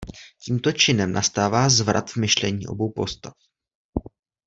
[0.43, 3.33] Tímto činem nastává zvrat v myšlení obou postav.